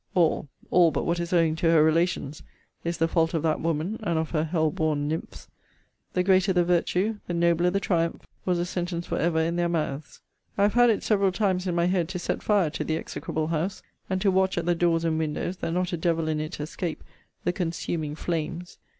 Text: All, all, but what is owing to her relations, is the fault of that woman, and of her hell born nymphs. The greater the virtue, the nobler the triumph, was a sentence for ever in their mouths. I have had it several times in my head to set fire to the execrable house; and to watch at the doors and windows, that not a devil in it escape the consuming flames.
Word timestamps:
All, 0.15 0.49
all, 0.71 0.89
but 0.89 1.03
what 1.05 1.19
is 1.19 1.31
owing 1.31 1.55
to 1.57 1.67
her 1.69 1.83
relations, 1.83 2.41
is 2.83 2.97
the 2.97 3.07
fault 3.07 3.35
of 3.35 3.43
that 3.43 3.59
woman, 3.61 3.99
and 4.01 4.17
of 4.17 4.31
her 4.31 4.45
hell 4.45 4.71
born 4.71 5.07
nymphs. 5.07 5.47
The 6.13 6.23
greater 6.23 6.51
the 6.53 6.63
virtue, 6.63 7.19
the 7.27 7.35
nobler 7.35 7.69
the 7.69 7.79
triumph, 7.79 8.25
was 8.43 8.57
a 8.57 8.65
sentence 8.65 9.05
for 9.05 9.19
ever 9.19 9.37
in 9.39 9.57
their 9.57 9.69
mouths. 9.69 10.19
I 10.57 10.63
have 10.63 10.73
had 10.73 10.89
it 10.89 11.03
several 11.03 11.31
times 11.31 11.67
in 11.67 11.75
my 11.75 11.85
head 11.85 12.09
to 12.09 12.17
set 12.17 12.41
fire 12.41 12.71
to 12.71 12.83
the 12.83 12.97
execrable 12.97 13.49
house; 13.49 13.83
and 14.09 14.19
to 14.21 14.31
watch 14.31 14.57
at 14.57 14.65
the 14.65 14.73
doors 14.73 15.05
and 15.05 15.19
windows, 15.19 15.57
that 15.57 15.69
not 15.71 15.93
a 15.93 15.97
devil 15.97 16.27
in 16.27 16.39
it 16.39 16.59
escape 16.59 17.03
the 17.43 17.53
consuming 17.53 18.15
flames. 18.15 18.79